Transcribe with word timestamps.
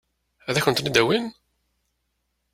Ad 0.49 0.57
kent-ten-id-awin? 0.63 1.25